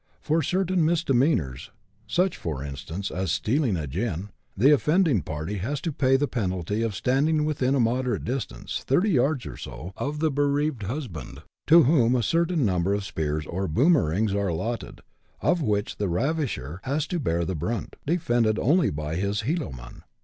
For 0.19 0.41
certain 0.41 0.83
misdemeanours, 0.83 1.69
such, 2.07 2.35
for 2.35 2.63
instance, 2.63 3.11
as 3.11 3.31
stealing 3.31 3.77
a" 3.77 3.85
gin," 3.85 4.29
the 4.57 4.71
offending 4.73 5.21
party 5.21 5.57
has 5.59 5.79
to 5.81 5.91
pay 5.91 6.17
the 6.17 6.27
penalty 6.27 6.81
of 6.81 6.95
standing 6.95 7.45
within 7.45 7.75
a 7.75 7.79
moderate 7.79 8.23
distance, 8.25 8.79
thirty 8.83 9.11
yards 9.11 9.45
or 9.45 9.57
so, 9.57 9.93
of 9.95 10.17
the 10.17 10.31
bereaved 10.31 10.81
husband, 10.81 11.43
to 11.67 11.83
whom 11.83 12.15
a 12.15 12.23
certain 12.23 12.65
number 12.65 12.95
of 12.95 13.03
spears 13.05 13.45
or 13.45 13.67
boomerings 13.67 14.33
are 14.33 14.47
allotted, 14.47 15.01
of 15.39 15.61
which 15.61 15.97
the 15.97 16.09
ravisher 16.09 16.79
has 16.81 17.05
to 17.05 17.19
bear 17.19 17.45
the 17.45 17.53
brunt, 17.53 17.95
defended 18.07 18.57
only 18.57 18.89
by 18.89 19.17
his 19.17 19.41
heeloman. 19.43 20.01